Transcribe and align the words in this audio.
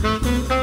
Música 0.00 0.57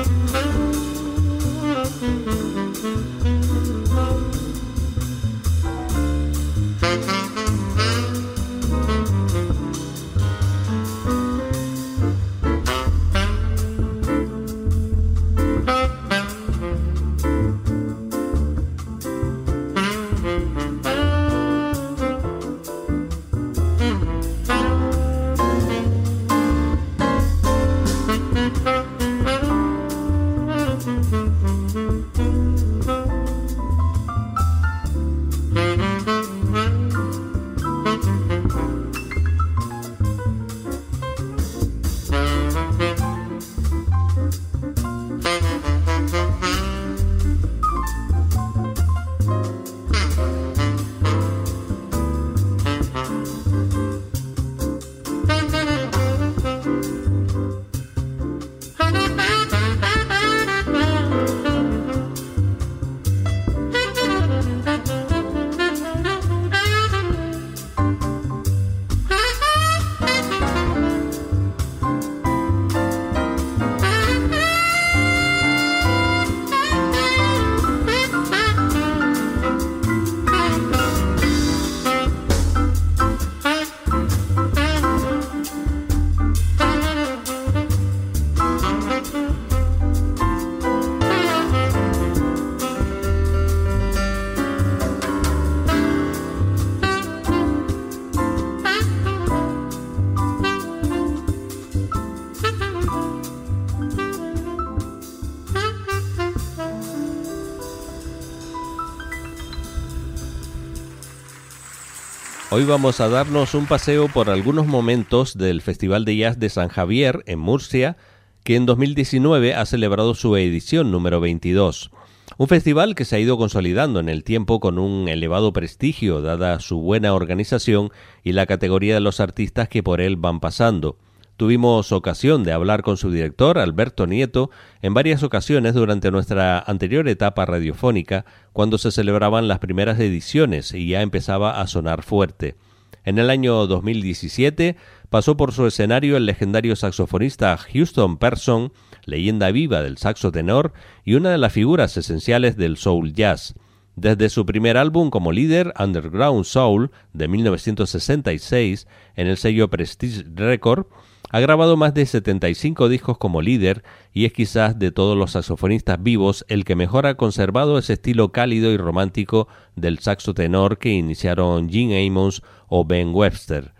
Hoy 112.51 112.63
vamos 112.63 113.01
a 113.01 113.09
darnos 113.09 113.55
un 113.55 113.65
paseo 113.65 114.07
por 114.07 114.29
algunos 114.29 114.67
momentos 114.67 115.35
del 115.35 115.63
Festival 115.63 116.05
de 116.05 116.15
Jazz 116.15 116.39
de 116.39 116.49
San 116.49 116.69
Javier 116.69 117.23
en 117.25 117.39
Murcia, 117.39 117.97
que 118.43 118.55
en 118.55 118.67
2019 118.67 119.55
ha 119.55 119.65
celebrado 119.65 120.13
su 120.13 120.37
edición 120.37 120.91
número 120.91 121.19
22. 121.19 121.89
Un 122.37 122.47
festival 122.47 122.93
que 122.93 123.03
se 123.03 123.15
ha 123.15 123.19
ido 123.19 123.39
consolidando 123.39 123.99
en 123.99 124.09
el 124.09 124.23
tiempo 124.23 124.59
con 124.59 124.77
un 124.77 125.07
elevado 125.09 125.53
prestigio 125.53 126.21
dada 126.21 126.59
su 126.59 126.79
buena 126.81 127.15
organización 127.15 127.89
y 128.23 128.33
la 128.33 128.45
categoría 128.45 128.93
de 128.93 129.01
los 129.01 129.19
artistas 129.19 129.67
que 129.67 129.81
por 129.81 129.99
él 129.99 130.15
van 130.15 130.39
pasando. 130.39 130.97
Tuvimos 131.37 131.91
ocasión 131.91 132.45
de 132.45 132.53
hablar 132.53 132.81
con 132.81 132.95
su 132.95 133.11
director, 133.11 133.59
Alberto 133.59 134.07
Nieto, 134.07 134.51
en 134.81 134.93
varias 134.93 135.21
ocasiones 135.21 135.73
durante 135.73 136.09
nuestra 136.09 136.59
anterior 136.59 137.09
etapa 137.09 137.45
radiofónica, 137.45 138.23
cuando 138.53 138.77
se 138.77 138.89
celebraban 138.91 139.49
las 139.49 139.59
primeras 139.59 139.99
ediciones 139.99 140.73
y 140.73 140.87
ya 140.87 141.01
empezaba 141.01 141.59
a 141.59 141.67
sonar 141.67 142.03
fuerte. 142.03 142.55
En 143.03 143.19
el 143.19 143.29
año 143.29 143.67
2017 143.67 144.77
pasó 145.09 145.35
por 145.35 145.51
su 145.51 145.67
escenario 145.67 146.15
el 146.15 146.25
legendario 146.25 146.75
saxofonista 146.77 147.57
Houston 147.57 148.17
Person, 148.17 148.71
leyenda 149.03 149.51
viva 149.51 149.81
del 149.81 149.97
saxo 149.97 150.31
tenor 150.31 150.71
y 151.03 151.15
una 151.15 151.31
de 151.31 151.37
las 151.37 151.51
figuras 151.51 151.97
esenciales 151.97 152.55
del 152.55 152.77
soul 152.77 153.11
jazz. 153.13 153.55
Desde 153.97 154.29
su 154.29 154.45
primer 154.45 154.77
álbum 154.77 155.09
como 155.09 155.33
líder, 155.33 155.73
Underground 155.77 156.45
Soul, 156.45 156.91
de 157.13 157.27
1966, 157.27 158.87
en 159.15 159.27
el 159.27 159.37
sello 159.37 159.69
Prestige 159.69 160.23
Record, 160.33 160.87
ha 161.29 161.39
grabado 161.39 161.77
más 161.77 161.93
de 161.93 162.05
75 162.05 162.89
discos 162.89 163.17
como 163.17 163.41
líder 163.41 163.83
y 164.13 164.25
es 164.25 164.33
quizás 164.33 164.77
de 164.79 164.91
todos 164.91 165.17
los 165.17 165.31
saxofonistas 165.31 166.01
vivos 166.01 166.45
el 166.47 166.65
que 166.65 166.75
mejor 166.75 167.05
ha 167.07 167.15
conservado 167.15 167.77
ese 167.77 167.93
estilo 167.93 168.31
cálido 168.31 168.71
y 168.71 168.77
romántico 168.77 169.47
del 169.75 169.99
saxo 169.99 170.33
tenor 170.33 170.77
que 170.77 170.89
iniciaron 170.89 171.69
Gene 171.69 172.05
Amos 172.05 172.43
o 172.67 172.85
Ben 172.85 173.13
Webster. 173.13 173.73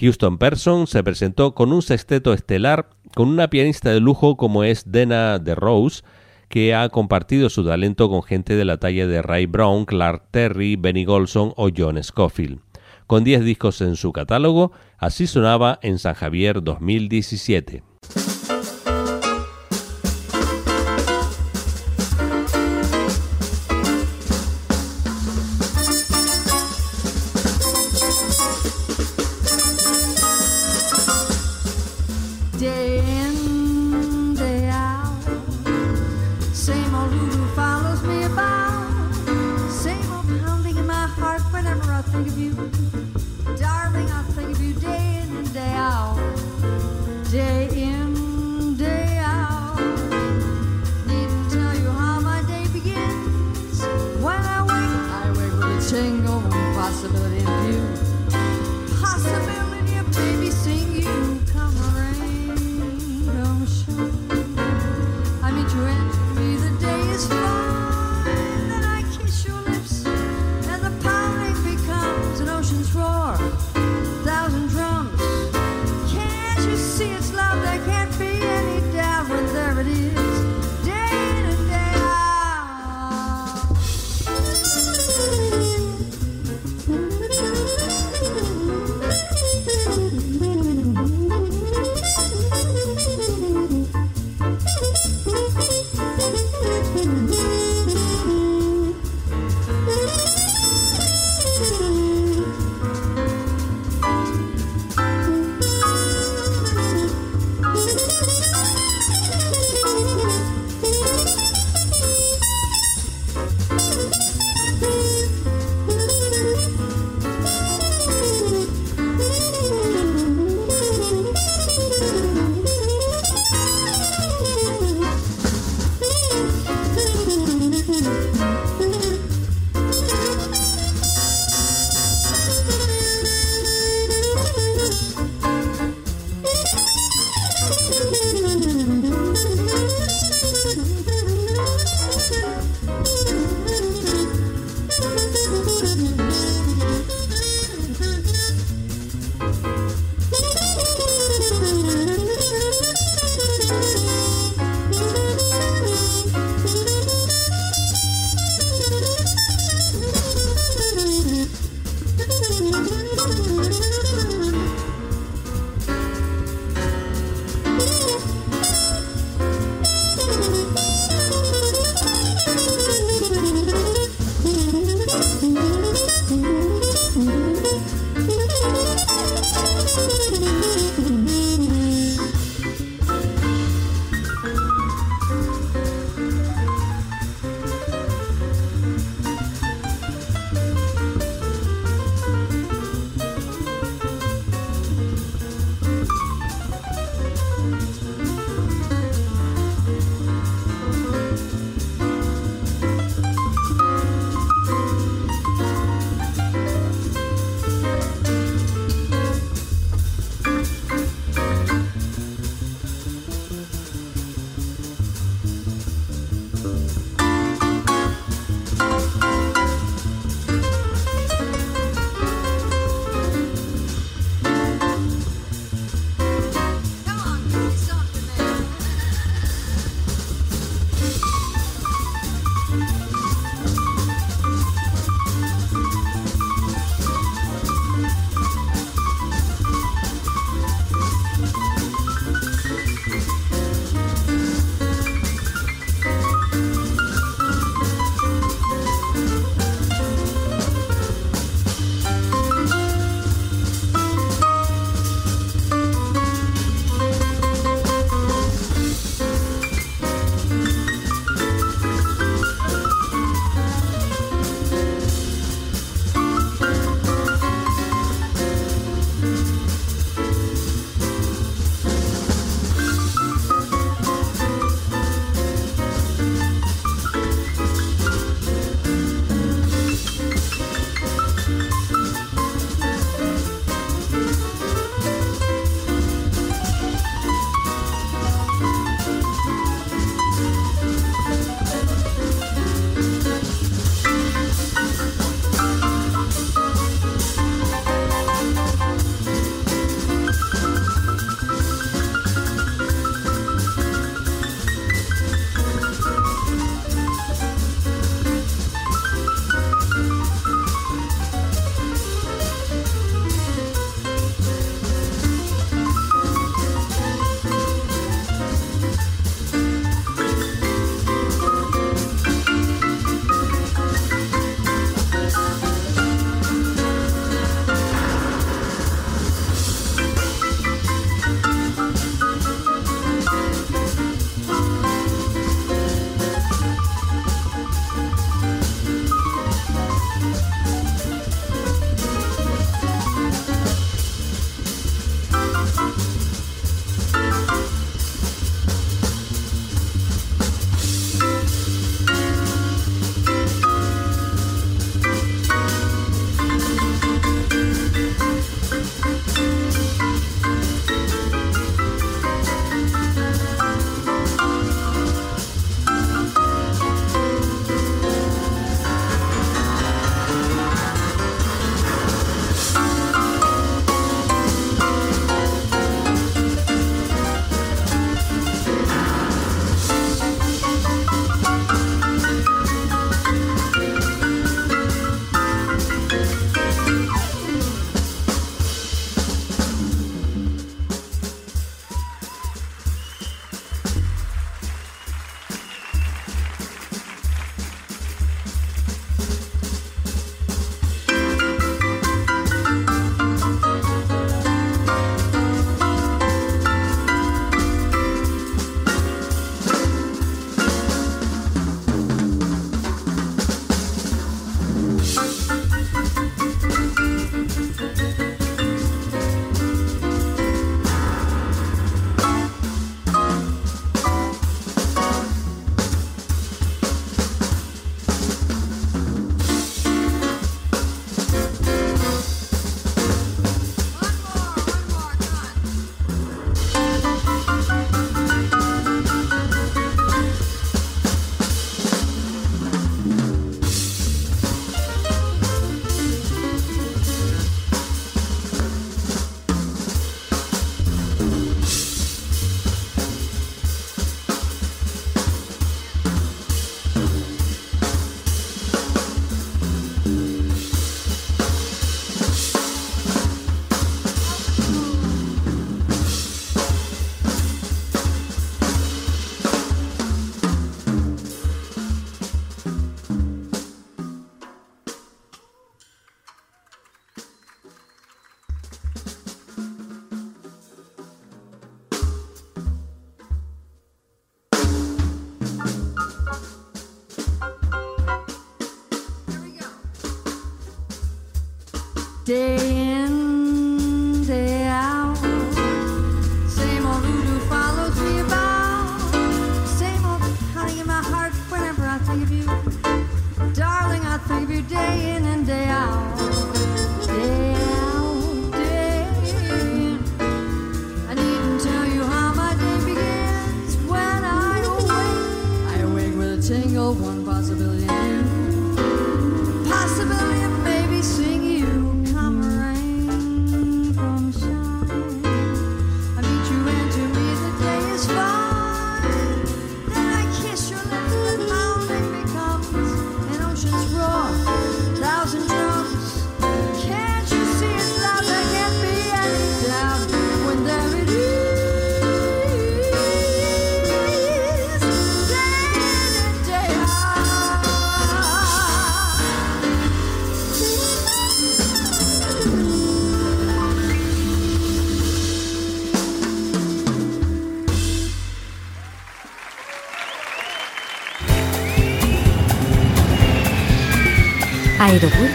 Houston 0.00 0.38
Person 0.38 0.86
se 0.86 1.02
presentó 1.02 1.54
con 1.54 1.72
un 1.72 1.82
sexteto 1.82 2.32
estelar 2.32 2.90
con 3.14 3.28
una 3.28 3.48
pianista 3.48 3.90
de 3.90 4.00
lujo 4.00 4.36
como 4.36 4.62
es 4.62 4.90
Dena 4.92 5.38
de 5.38 5.54
Rose, 5.54 6.02
que 6.48 6.74
ha 6.74 6.88
compartido 6.90 7.48
su 7.48 7.64
talento 7.64 8.10
con 8.10 8.22
gente 8.22 8.56
de 8.56 8.64
la 8.64 8.76
talla 8.76 9.06
de 9.06 9.22
Ray 9.22 9.46
Brown, 9.46 9.84
Clark 9.86 10.24
Terry, 10.30 10.76
Benny 10.76 11.04
Golson 11.04 11.52
o 11.56 11.70
John 11.74 12.02
Scofield. 12.02 12.60
Con 13.06 13.24
10 13.24 13.44
discos 13.44 13.80
en 13.80 13.96
su 13.96 14.12
catálogo, 14.12 14.72
así 14.98 15.26
sonaba 15.26 15.78
en 15.82 15.98
San 15.98 16.14
Javier 16.14 16.62
2017. 16.62 17.82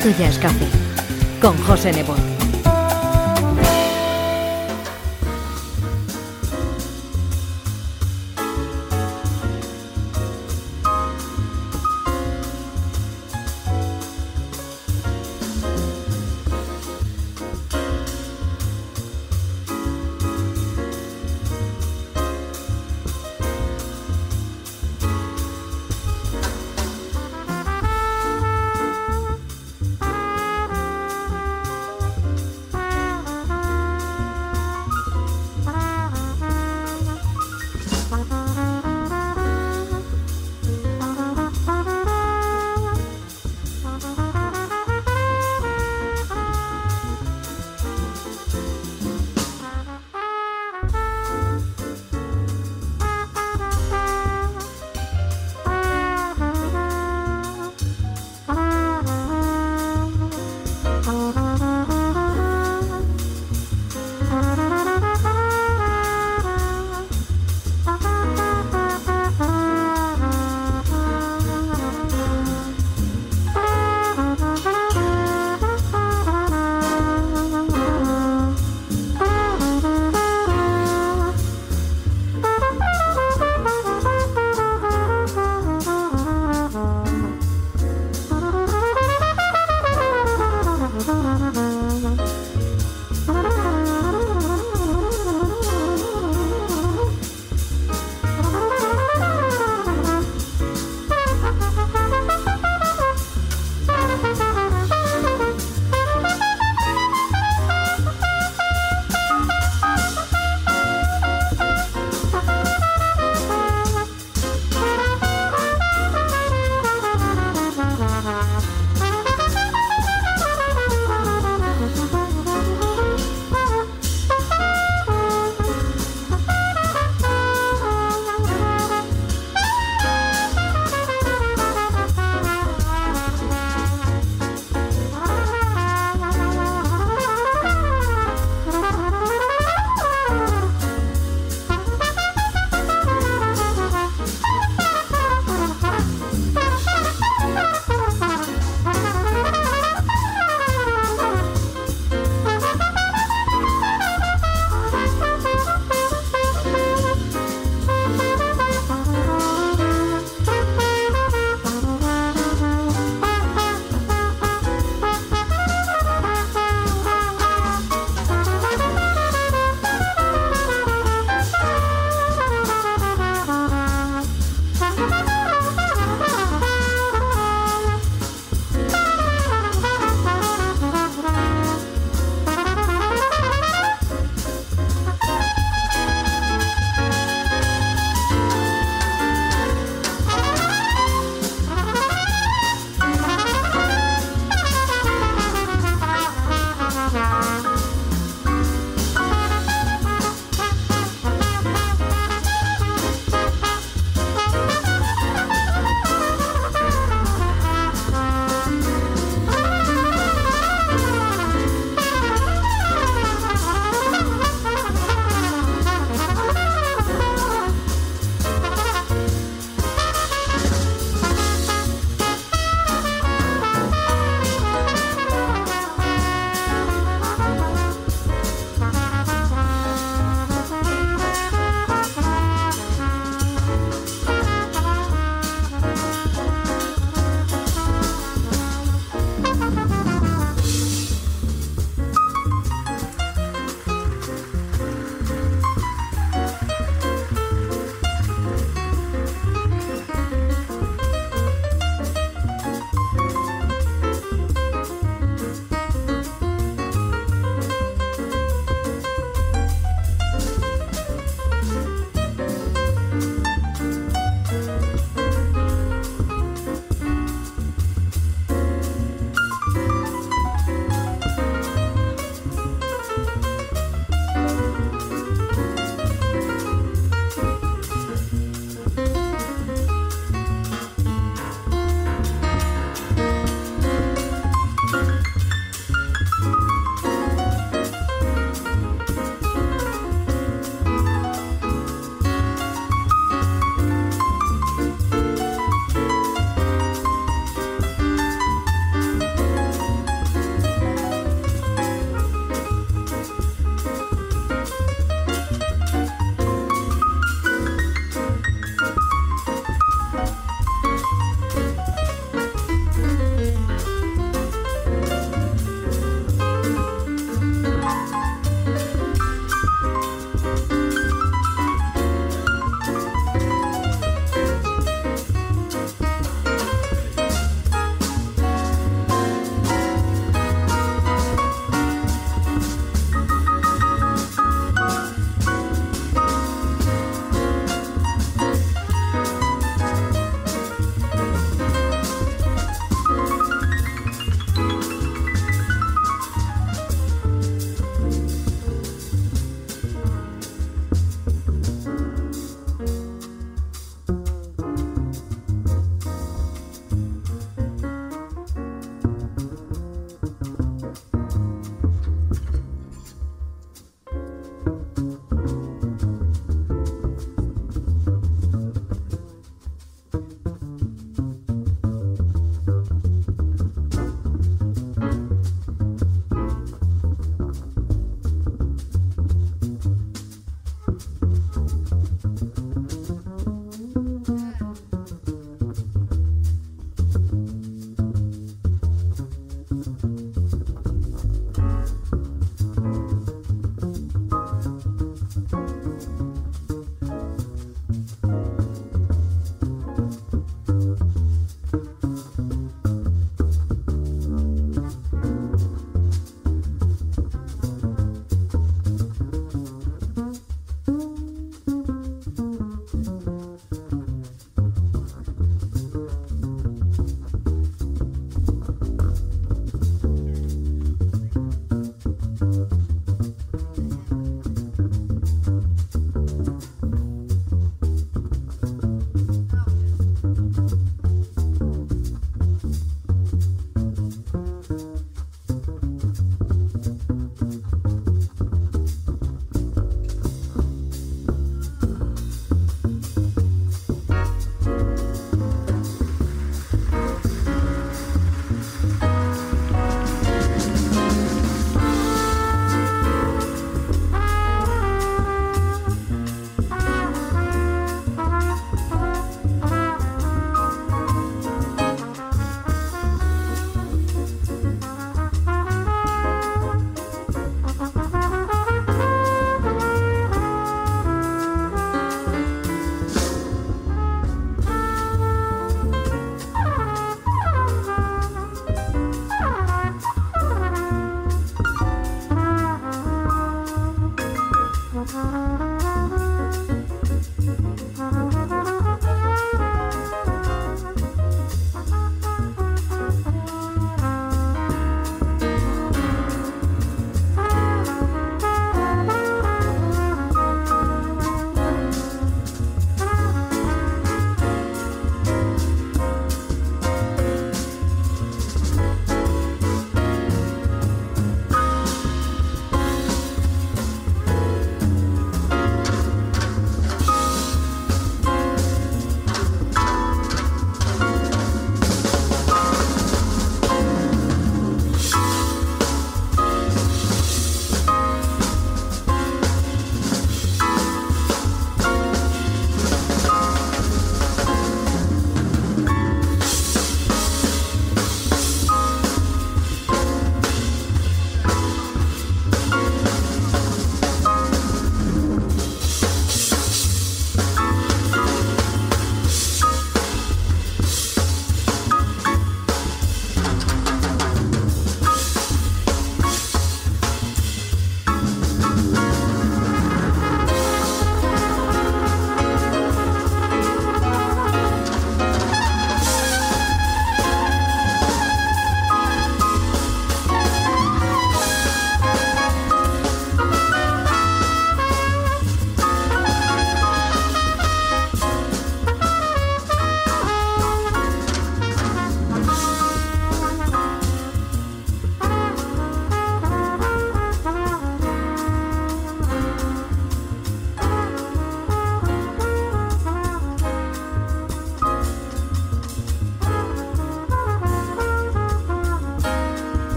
Aeropuerto 0.00 0.18
Jazz 0.18 0.38
Café 0.38 0.66
con 1.40 1.56
José 1.64 1.92
Nebot. 1.92 2.29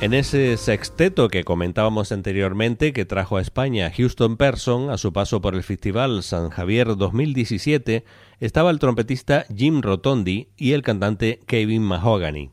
En 0.00 0.14
ese 0.14 0.56
sexteto 0.56 1.28
que 1.28 1.44
comentábamos 1.44 2.10
anteriormente, 2.10 2.94
que 2.94 3.04
trajo 3.04 3.36
a 3.36 3.42
España 3.42 3.92
Houston 3.94 4.38
Person 4.38 4.88
a 4.88 4.96
su 4.96 5.12
paso 5.12 5.42
por 5.42 5.54
el 5.54 5.62
Festival 5.62 6.22
San 6.22 6.48
Javier 6.48 6.96
2017, 6.96 8.02
estaba 8.40 8.70
el 8.70 8.78
trompetista 8.78 9.44
Jim 9.54 9.82
Rotondi 9.82 10.48
y 10.56 10.72
el 10.72 10.80
cantante 10.80 11.40
Kevin 11.46 11.82
Mahogany. 11.82 12.50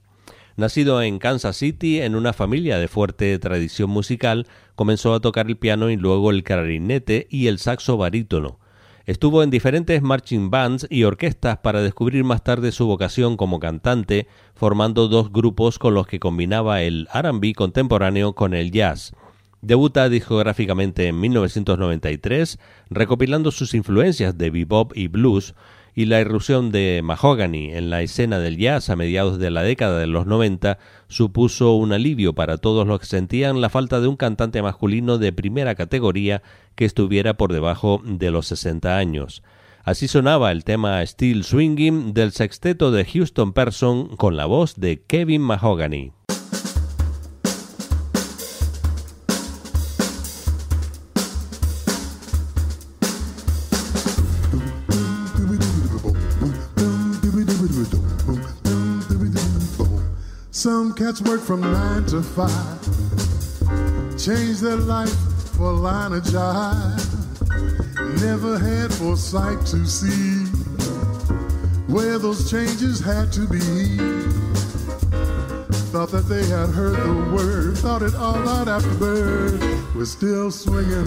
Nacido 0.57 1.01
en 1.01 1.19
Kansas 1.19 1.55
City 1.55 2.01
en 2.01 2.15
una 2.15 2.33
familia 2.33 2.79
de 2.79 2.89
fuerte 2.89 3.39
tradición 3.39 3.91
musical, 3.91 4.45
comenzó 4.75 5.13
a 5.13 5.21
tocar 5.21 5.47
el 5.47 5.55
piano 5.55 5.89
y 5.89 5.95
luego 5.95 6.31
el 6.31 6.43
clarinete 6.43 7.27
y 7.29 7.47
el 7.47 7.59
saxo 7.59 7.95
barítono. 7.95 8.59
Estuvo 9.07 9.41
en 9.41 9.49
diferentes 9.49 10.01
marching 10.01 10.49
bands 10.49 10.85
y 10.89 11.05
orquestas 11.05 11.59
para 11.59 11.81
descubrir 11.81 12.25
más 12.25 12.43
tarde 12.43 12.73
su 12.73 12.87
vocación 12.87 13.37
como 13.37 13.57
cantante, 13.57 14.27
formando 14.53 15.07
dos 15.07 15.31
grupos 15.31 15.79
con 15.79 15.93
los 15.93 16.07
que 16.07 16.19
combinaba 16.19 16.81
el 16.81 17.07
RB 17.13 17.53
contemporáneo 17.55 18.33
con 18.33 18.53
el 18.53 18.69
jazz. 18.69 19.13
Debuta 19.61 20.09
discográficamente 20.09 21.07
en 21.07 21.21
1993, 21.21 22.59
recopilando 22.89 23.51
sus 23.51 23.73
influencias 23.75 24.37
de 24.37 24.49
bebop 24.49 24.91
y 24.93 25.07
blues, 25.07 25.55
y 25.97 26.05
la 26.05 26.21
irrupción 26.21 26.69
de 26.69 27.01
Mahogany 27.03 27.71
en 27.73 27.89
la 27.89 28.03
escena 28.03 28.37
del 28.37 28.57
jazz 28.57 28.91
a 28.91 28.95
mediados 28.95 29.39
de 29.39 29.49
la 29.49 29.63
década 29.63 29.97
de 29.97 30.05
los 30.05 30.27
90 30.27 30.77
supuso 31.07 31.73
un 31.73 31.91
alivio 31.91 32.33
para 32.33 32.59
todos 32.59 32.85
los 32.85 32.99
que 32.99 33.07
sentían 33.07 33.61
la 33.61 33.71
falta 33.71 33.99
de 33.99 34.07
un 34.07 34.15
cantante 34.15 34.61
masculino 34.61 35.17
de 35.17 35.33
primera 35.33 35.73
categoría 35.73 36.43
que 36.75 36.85
estuviera 36.85 37.33
por 37.33 37.51
debajo 37.51 37.99
de 38.05 38.29
los 38.29 38.45
60 38.45 38.95
años. 38.95 39.41
Así 39.83 40.07
sonaba 40.07 40.51
el 40.51 40.65
tema 40.65 41.03
Still 41.03 41.43
Swinging 41.43 42.13
del 42.13 42.31
sexteto 42.31 42.91
de 42.91 43.03
Houston 43.03 43.53
Person 43.53 44.15
con 44.17 44.37
la 44.37 44.45
voz 44.45 44.75
de 44.75 45.01
Kevin 45.01 45.41
Mahogany. 45.41 46.11
Some 60.57 60.91
cats 60.93 61.21
work 61.21 61.41
from 61.41 61.61
nine 61.61 62.05
to 62.05 62.23
five, 62.23 62.81
change 64.17 64.59
their 64.59 64.75
life 64.75 65.15
for 65.55 65.65
a 65.65 65.71
line 65.71 66.13
of 66.13 66.23
jive. 66.23 66.99
Never 68.23 68.57
had 68.57 68.91
foresight 68.91 69.63
to 69.67 69.85
see 69.85 70.47
where 71.85 72.17
those 72.17 72.49
changes 72.49 72.99
had 72.99 73.31
to 73.33 73.47
be. 73.47 73.97
Thought 75.93 76.09
that 76.09 76.25
they 76.27 76.43
had 76.47 76.69
heard 76.69 76.97
the 77.03 77.35
word, 77.35 77.77
thought 77.77 78.01
it 78.01 78.15
all 78.15 78.49
out 78.49 78.67
after 78.67 78.95
bird. 78.95 79.61
We're 79.93 80.05
still 80.05 80.49
swinging. 80.49 81.05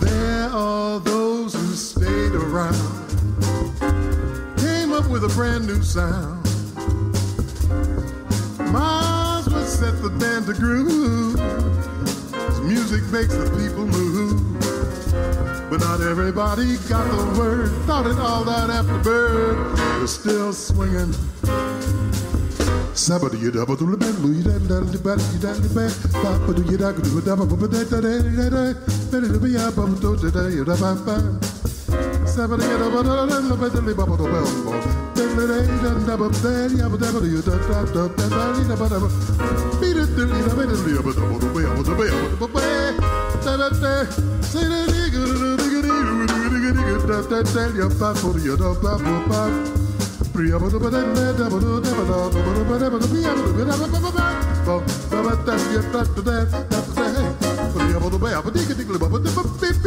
There 0.00 0.48
are 0.48 0.98
those 0.98 1.52
who 1.52 1.74
stayed 1.74 2.32
around, 2.32 2.74
came 4.56 4.94
up 4.94 5.10
with 5.10 5.24
a 5.24 5.32
brand 5.36 5.66
new 5.66 5.82
sound. 5.82 6.47
Mars 8.72 9.48
would 9.48 9.66
set 9.66 10.02
the 10.02 10.10
band 10.10 10.46
to 10.46 10.54
groove. 10.54 11.38
His 12.48 12.60
music 12.60 13.02
makes 13.10 13.34
the 13.34 13.48
people 13.58 13.86
move. 13.86 14.60
But 15.70 15.80
not 15.80 16.00
everybody 16.00 16.76
got 16.88 17.04
the 17.10 17.38
word. 17.38 17.70
Thought 17.86 18.06
it 18.06 18.18
all 18.18 18.44
that 18.44 18.70
after 18.70 18.98
bird 18.98 19.78
was 20.00 20.14
still 20.14 20.52
swinging. 20.52 21.14
Somebody 22.94 23.38
you 23.38 23.50
double 23.50 23.76
do 23.76 23.96
the 23.96 24.06
you 24.06 24.42
da 24.42 24.58
da 24.58 24.80
da 24.80 24.98
da 24.98 25.16
da 25.38 25.54
da 25.54 25.88
Papa 26.12 26.52
you 26.68 26.76
da 26.76 26.92
do 26.92 27.20
da 27.20 27.36
da 27.36 27.44
Hey, 59.60 59.77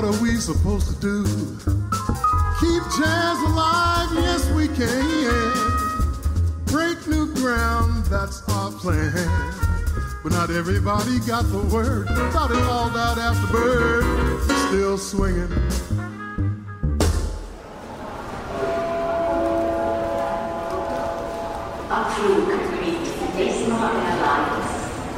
what 0.00 0.14
are 0.14 0.22
we 0.22 0.36
supposed 0.36 0.86
to 0.86 0.94
do? 1.00 1.24
Keep 2.60 2.82
jazz 2.98 3.38
alive, 3.50 4.08
yes 4.12 4.48
we 4.50 4.68
can. 4.68 5.52
Break 6.66 7.04
new 7.08 7.34
ground, 7.34 8.04
that's 8.04 8.48
our 8.48 8.70
plan. 8.70 9.12
But 10.22 10.30
not 10.30 10.50
everybody 10.50 11.18
got 11.26 11.50
the 11.50 11.64
word. 11.74 12.06
Thought 12.30 12.52
it 12.52 12.62
all 12.62 12.90
died 12.90 13.18
after 13.18 13.52
bird. 13.52 14.40
Still 14.68 14.98
swinging. 14.98 15.50
Abflug 21.90 22.46
mit 22.46 23.02
Desma 23.36 23.90
Airlines 24.06 24.70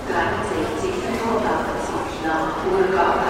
63 0.08 1.20
Vorgabenzug 1.20 2.24
nach 2.24 2.64
Bulgarien 2.64 3.29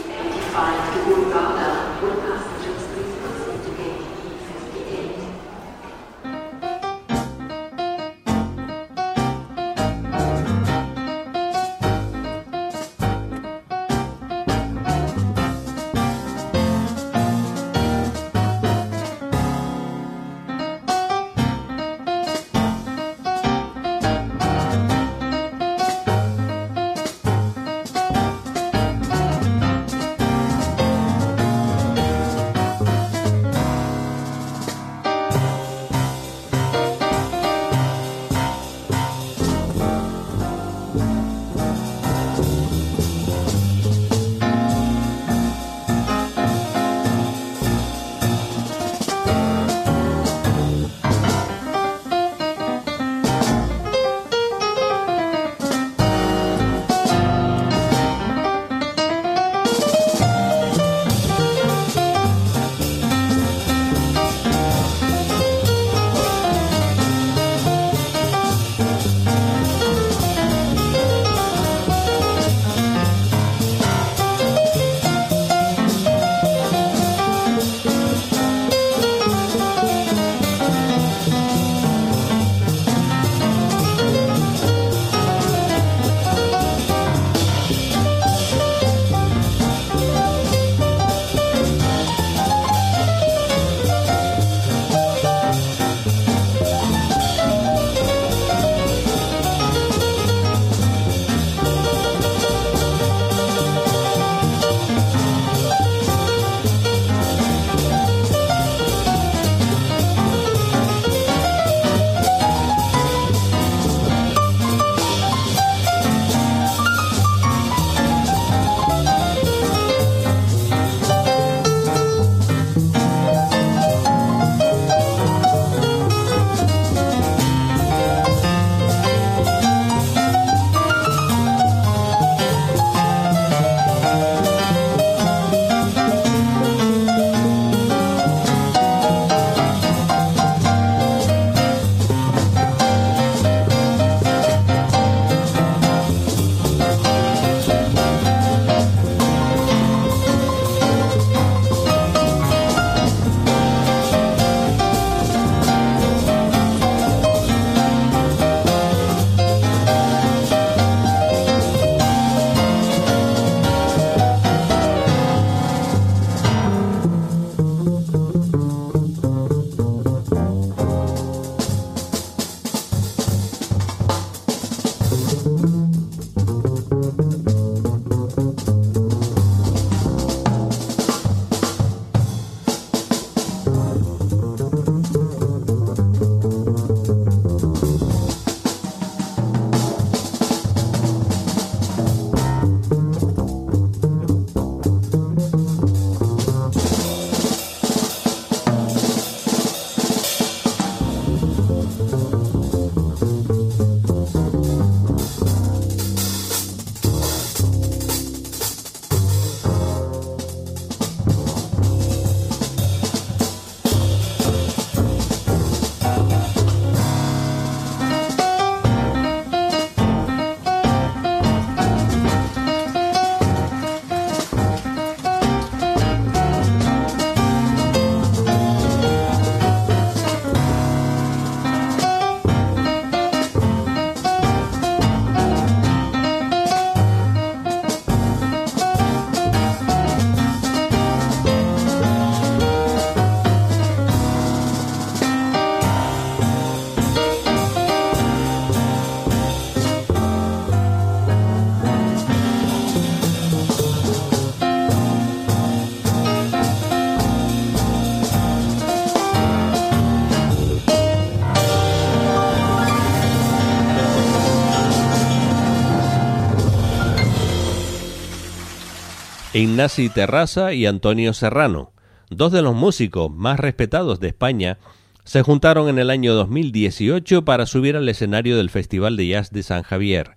Ignasi 269.61 270.09
Terraza 270.09 270.73
y 270.73 270.87
Antonio 270.87 271.33
Serrano, 271.33 271.93
dos 272.31 272.51
de 272.51 272.63
los 272.63 272.73
músicos 272.73 273.29
más 273.29 273.59
respetados 273.59 274.19
de 274.19 274.29
España, 274.29 274.79
se 275.23 275.43
juntaron 275.43 275.87
en 275.87 275.99
el 275.99 276.09
año 276.09 276.33
2018 276.33 277.45
para 277.45 277.67
subir 277.67 277.95
al 277.95 278.09
escenario 278.09 278.57
del 278.57 278.71
Festival 278.71 279.17
de 279.17 279.27
Jazz 279.27 279.51
de 279.51 279.61
San 279.61 279.83
Javier. 279.83 280.31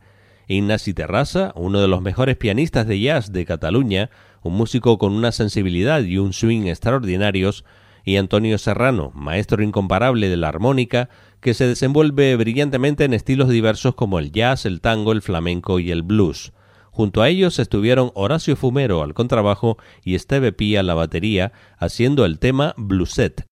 Ignasi 0.47 0.93
Terraza, 0.93 1.53
uno 1.57 1.81
de 1.81 1.89
los 1.89 2.03
mejores 2.03 2.37
pianistas 2.37 2.87
de 2.87 3.01
jazz 3.01 3.33
de 3.33 3.47
Cataluña, 3.47 4.11
un 4.43 4.59
músico 4.59 4.99
con 4.99 5.15
una 5.15 5.33
sensibilidad 5.33 6.03
y 6.03 6.19
un 6.19 6.35
swing 6.35 6.67
extraordinarios, 6.67 7.65
y 8.05 8.19
Antonio 8.19 8.59
Serrano, 8.59 9.11
maestro 9.15 9.63
incomparable 9.63 10.29
de 10.29 10.37
la 10.37 10.49
armónica, 10.49 11.09
que 11.41 11.55
se 11.55 11.67
desenvuelve 11.67 12.37
brillantemente 12.37 13.05
en 13.05 13.15
estilos 13.15 13.49
diversos 13.49 13.95
como 13.95 14.19
el 14.19 14.33
jazz, 14.33 14.67
el 14.67 14.83
tango, 14.83 15.13
el 15.13 15.23
flamenco 15.23 15.81
y 15.81 15.93
el 15.93 16.03
blues. 16.03 16.53
Junto 16.95 17.23
a 17.23 17.29
ellos 17.29 17.59
estuvieron 17.59 18.13
Horacio 18.15 18.55
Fumero 18.55 19.03
al 19.03 19.15
contrabajo 19.15 19.79
y 20.05 20.15
Esteve 20.15 20.53
Pía 20.53 20.79
a 20.79 20.83
la 20.85 20.95
batería, 20.95 21.53
haciendo 21.77 22.25
el 22.25 22.39
tema 22.39 22.73
Blueset. 22.77 23.49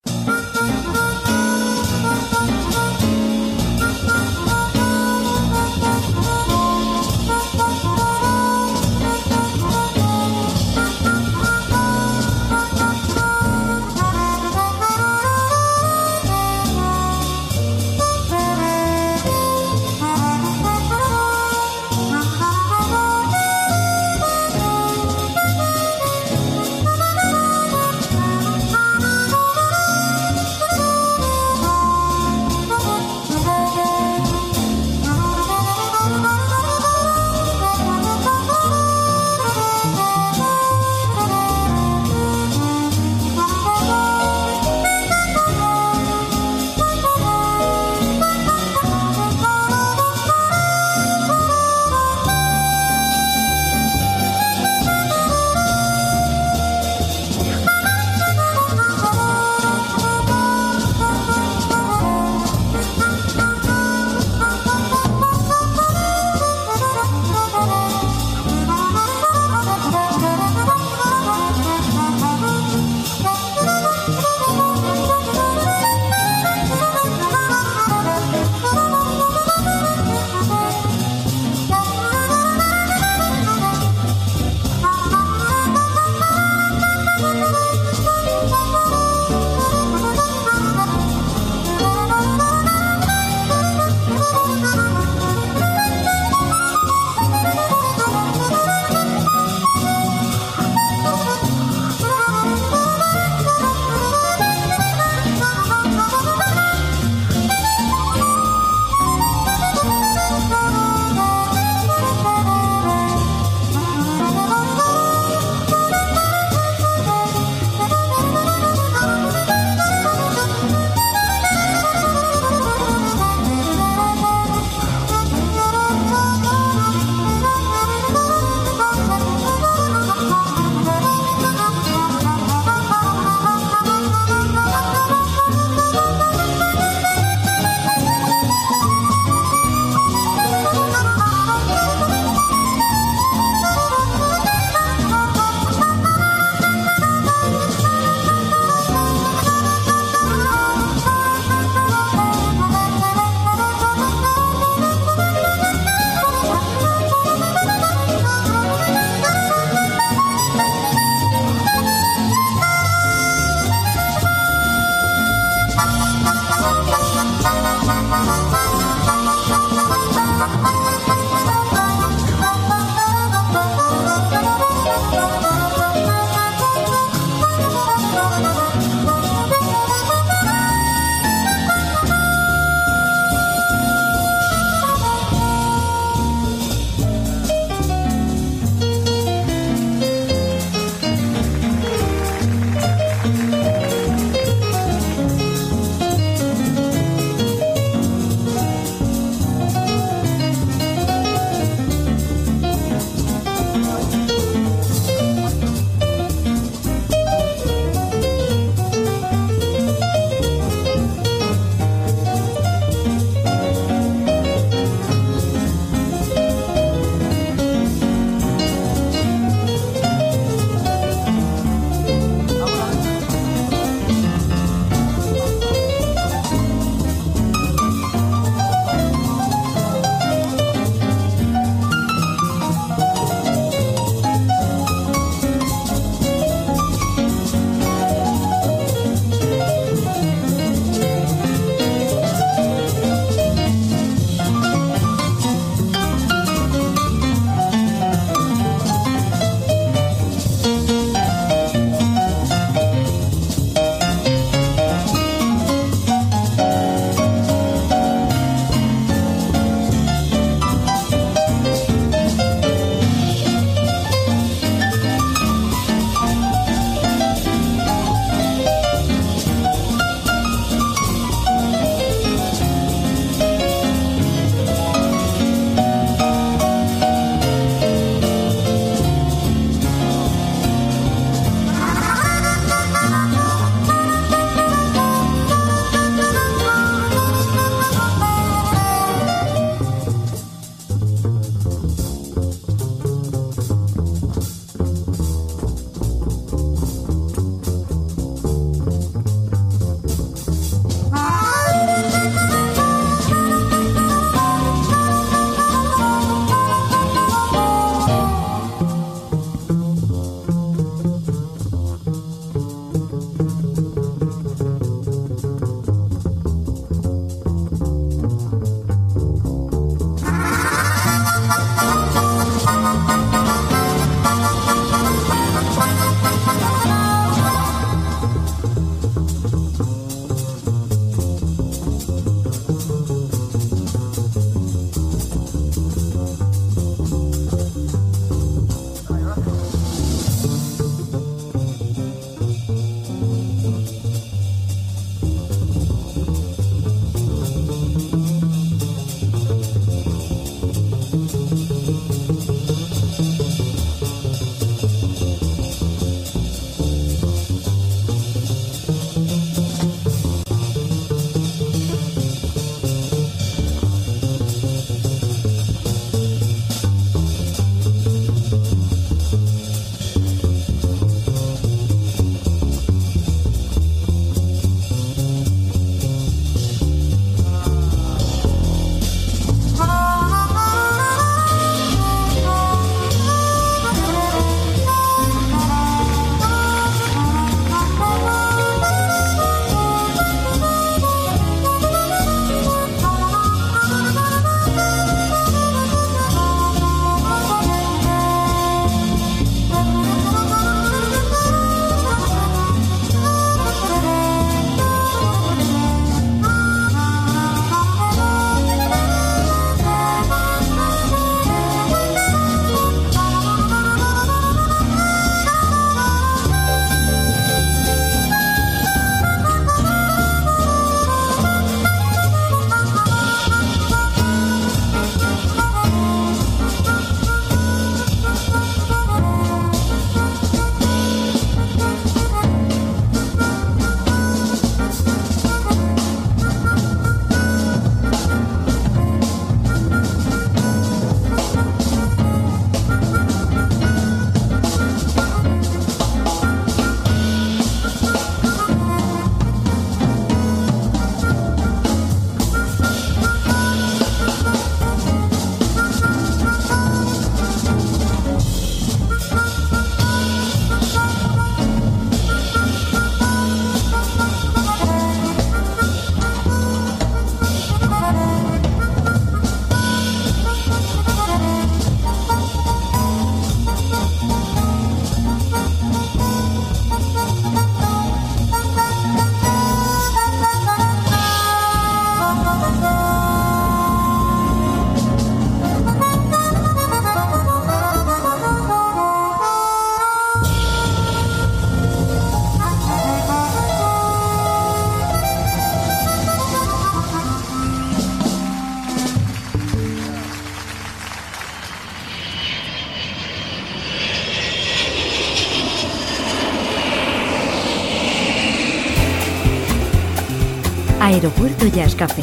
Jazz 511.82 511.96
Café, 511.96 512.22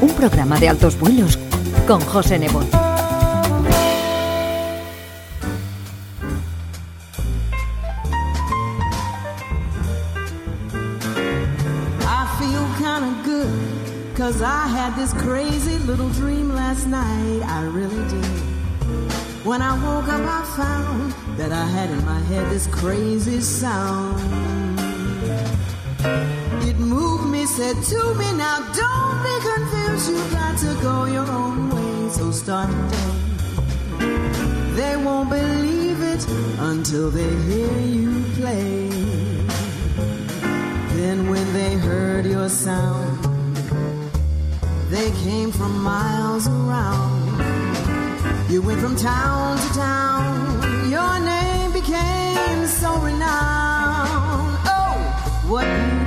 un 0.00 0.10
programa 0.10 0.60
de 0.60 0.68
altos 0.68 0.96
vuelos 0.96 1.36
con 1.88 2.00
José 2.02 2.38
Nebot. 2.38 2.64
Cause 14.14 14.40
I 14.40 14.68
had 14.68 14.94
this 14.96 15.12
crazy 15.12 15.78
little 15.84 16.08
dream 16.10 16.54
last 16.54 16.86
night. 16.86 17.42
I 17.44 17.64
really 17.64 18.02
did. 18.08 18.24
When 19.44 19.62
I 19.62 19.72
woke 19.84 20.08
up, 20.08 20.20
I 20.20 20.42
found 20.56 21.12
that 21.36 21.52
I 21.52 21.66
had 21.66 21.90
in 21.90 22.04
my 22.04 22.20
head 22.20 22.48
this 22.50 22.68
crazy 22.68 23.40
sound. 23.40 24.45
Said 27.56 27.82
to 27.84 28.14
me, 28.16 28.30
now 28.34 28.58
don't 28.74 29.18
be 29.24 29.34
confused, 29.48 30.10
You've 30.10 30.30
got 30.30 30.58
to 30.58 30.78
go 30.82 31.06
your 31.06 31.26
own 31.26 31.70
way, 31.70 32.10
so 32.10 32.30
start 32.30 32.68
today. 32.68 33.16
They 34.76 34.94
won't 34.98 35.30
believe 35.30 36.02
it 36.02 36.22
until 36.58 37.10
they 37.10 37.32
hear 37.48 37.78
you 37.80 38.22
play. 38.34 38.88
Then 40.98 41.30
when 41.30 41.50
they 41.54 41.76
heard 41.76 42.26
your 42.26 42.50
sound, 42.50 43.24
they 44.90 45.10
came 45.24 45.50
from 45.50 45.82
miles 45.82 46.46
around. 46.48 47.40
You 48.50 48.60
went 48.60 48.80
from 48.82 48.96
town 48.96 49.56
to 49.56 49.68
town, 49.72 50.90
your 50.90 51.18
name 51.20 51.72
became 51.72 52.66
so 52.66 52.98
renowned. 53.00 54.58
Oh, 54.78 54.92
what 55.48 55.64
beauty! 56.04 56.05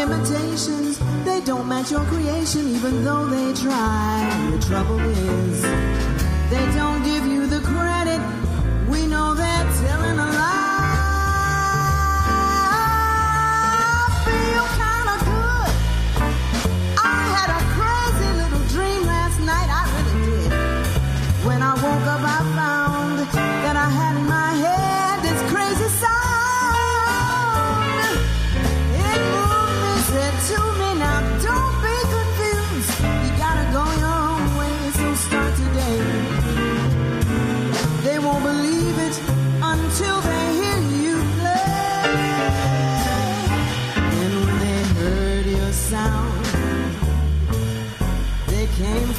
Imitations, 0.00 0.98
they 1.24 1.40
don't 1.40 1.66
match 1.66 1.90
your 1.90 2.04
creation, 2.04 2.68
even 2.68 3.02
though 3.02 3.26
they 3.26 3.54
try. 3.54 4.50
The 4.52 4.58
trouble 4.66 5.00
is, 5.00 5.62
they 6.50 6.64
don't 6.76 7.02
give 7.02 7.15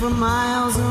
for 0.10 0.14
miles 0.14 0.87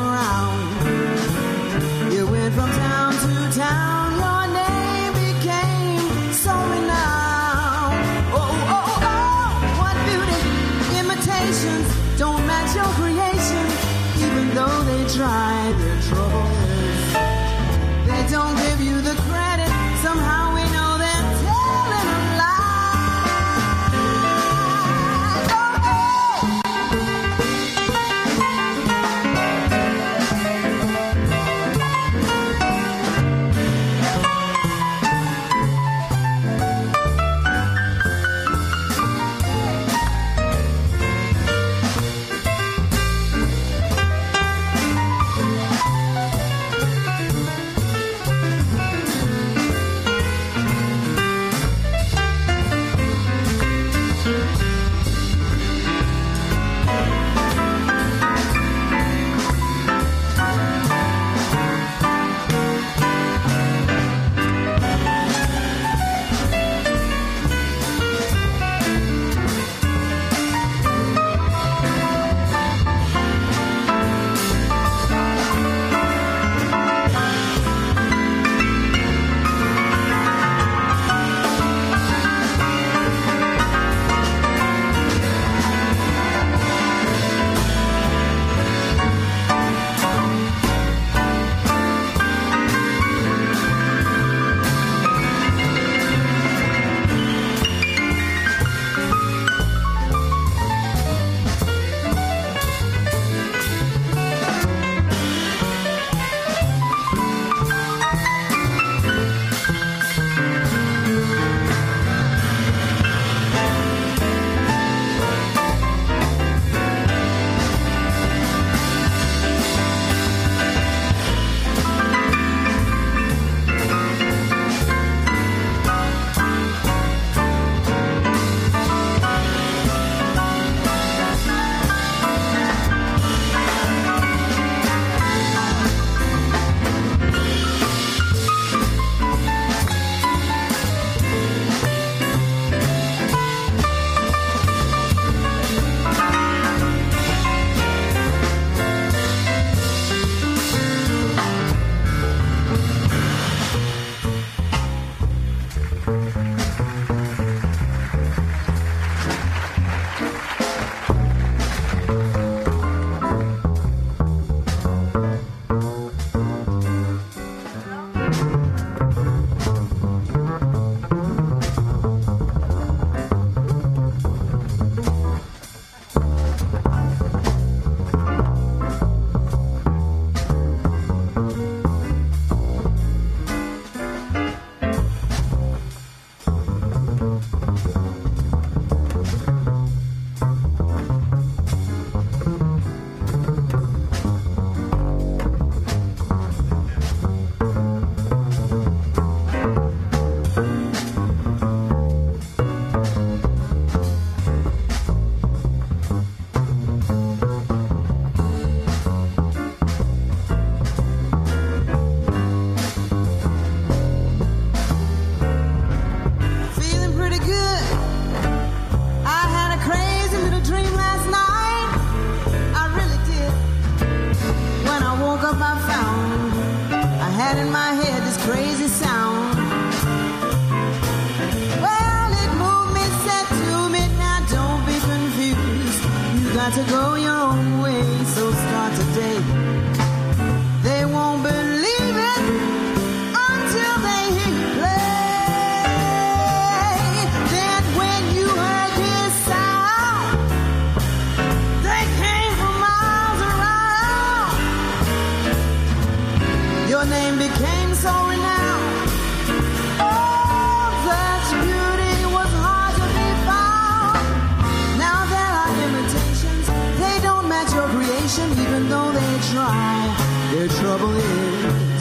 Patient 268.26 268.58
even 268.58 268.88
though 268.88 269.12
they 269.12 269.38
try. 269.52 270.16
Their 270.52 270.68
trouble 270.68 271.14
is, 271.14 271.95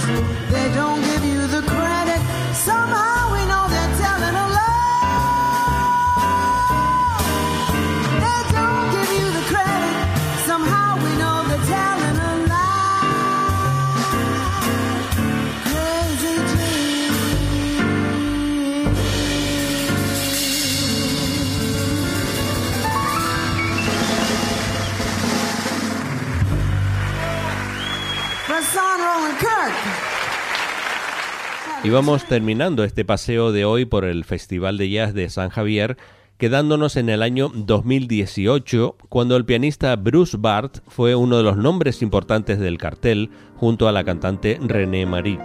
Y 31.85 31.91
vamos 31.91 32.25
terminando 32.25 32.83
este 32.83 33.05
paseo 33.05 33.51
de 33.51 33.63
hoy 33.63 33.85
por 33.85 34.05
el 34.05 34.25
Festival 34.25 34.79
de 34.79 34.89
Jazz 34.89 35.13
de 35.13 35.29
San 35.29 35.49
Javier, 35.49 35.97
quedándonos 36.39 36.95
en 36.95 37.09
el 37.09 37.21
año 37.21 37.51
2018, 37.53 38.95
cuando 39.07 39.35
el 39.35 39.45
pianista 39.45 39.95
Bruce 39.95 40.35
Bart 40.35 40.79
fue 40.87 41.13
uno 41.13 41.37
de 41.37 41.43
los 41.43 41.57
nombres 41.57 42.01
importantes 42.01 42.57
del 42.57 42.79
cartel, 42.79 43.29
junto 43.57 43.87
a 43.87 43.91
la 43.91 44.03
cantante 44.03 44.59
René 44.63 45.05
Marie. 45.05 45.37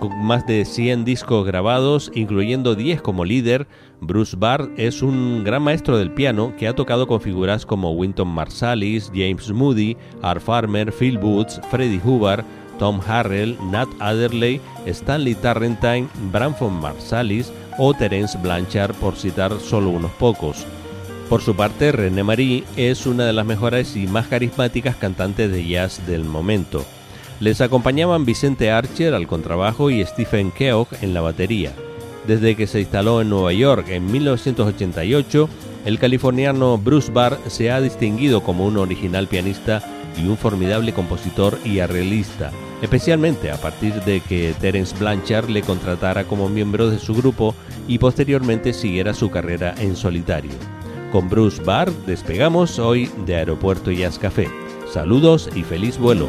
Con 0.00 0.24
más 0.24 0.44
de 0.48 0.64
100 0.64 1.04
discos 1.04 1.46
grabados, 1.46 2.10
incluyendo 2.16 2.74
10 2.74 3.00
como 3.00 3.24
líder, 3.24 3.68
Bruce 4.00 4.36
Bart 4.36 4.68
es 4.76 5.02
un 5.02 5.44
gran 5.44 5.62
maestro 5.62 5.98
del 5.98 6.10
piano 6.10 6.52
que 6.58 6.66
ha 6.66 6.74
tocado 6.74 7.06
con 7.06 7.20
figuras 7.20 7.64
como 7.64 7.92
Wynton 7.92 8.26
Marsalis, 8.26 9.12
James 9.14 9.52
Moody, 9.52 9.96
Art 10.20 10.42
Farmer, 10.42 10.92
Phil 10.92 11.16
Boots, 11.16 11.60
Freddie 11.70 12.00
Hubbard, 12.04 12.44
Tom 12.78 13.00
Harrell, 13.06 13.56
Nat 13.70 13.88
Adderley, 13.98 14.60
Stanley 14.86 15.34
Tarrantine, 15.34 16.08
Branford 16.32 16.72
Marsalis 16.72 17.52
o 17.78 17.94
Terence 17.94 18.38
Blanchard, 18.38 18.94
por 18.94 19.16
citar 19.16 19.58
solo 19.60 19.90
unos 19.90 20.12
pocos. 20.12 20.66
Por 21.28 21.42
su 21.42 21.56
parte, 21.56 21.90
René 21.90 22.22
Marie 22.22 22.64
es 22.76 23.04
una 23.06 23.24
de 23.24 23.32
las 23.32 23.44
mejores 23.44 23.96
y 23.96 24.06
más 24.06 24.28
carismáticas 24.28 24.96
cantantes 24.96 25.50
de 25.50 25.66
jazz 25.66 26.06
del 26.06 26.24
momento. 26.24 26.84
Les 27.40 27.60
acompañaban 27.60 28.24
Vicente 28.24 28.70
Archer 28.70 29.12
al 29.12 29.26
contrabajo 29.26 29.90
y 29.90 30.04
Stephen 30.04 30.50
Keogh 30.52 30.88
en 31.02 31.12
la 31.12 31.20
batería. 31.20 31.72
Desde 32.26 32.56
que 32.56 32.66
se 32.66 32.80
instaló 32.80 33.20
en 33.20 33.28
Nueva 33.28 33.52
York 33.52 33.88
en 33.88 34.10
1988, 34.10 35.48
el 35.84 35.98
californiano 35.98 36.78
Bruce 36.78 37.12
Barr 37.12 37.38
se 37.48 37.70
ha 37.70 37.80
distinguido 37.80 38.42
como 38.42 38.64
un 38.64 38.76
original 38.76 39.28
pianista 39.28 39.82
y 40.16 40.26
un 40.26 40.36
formidable 40.36 40.92
compositor 40.92 41.58
y 41.64 41.80
arreglista, 41.80 42.50
especialmente 42.82 43.50
a 43.50 43.56
partir 43.56 43.94
de 44.04 44.20
que 44.20 44.54
Terence 44.60 44.96
Blanchard 44.98 45.48
le 45.48 45.62
contratara 45.62 46.24
como 46.24 46.48
miembro 46.48 46.90
de 46.90 46.98
su 46.98 47.14
grupo 47.14 47.54
y 47.88 47.98
posteriormente 47.98 48.72
siguiera 48.72 49.14
su 49.14 49.30
carrera 49.30 49.74
en 49.78 49.96
solitario. 49.96 50.52
Con 51.12 51.28
Bruce 51.28 51.62
Barr 51.62 51.92
despegamos 52.06 52.78
hoy 52.78 53.10
de 53.24 53.36
Aeropuerto 53.36 53.90
Jazz 53.90 54.18
Café. 54.18 54.48
Saludos 54.92 55.48
y 55.54 55.62
feliz 55.62 55.98
vuelo. 55.98 56.28